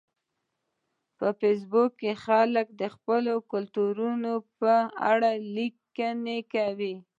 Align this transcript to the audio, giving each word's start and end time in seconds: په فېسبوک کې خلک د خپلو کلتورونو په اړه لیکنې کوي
په 1.17 1.27
فېسبوک 1.39 1.91
کې 2.01 2.11
خلک 2.25 2.67
د 2.81 2.83
خپلو 2.95 3.33
کلتورونو 3.51 4.33
په 4.59 4.73
اړه 5.11 5.31
لیکنې 5.55 6.39
کوي 6.53 6.95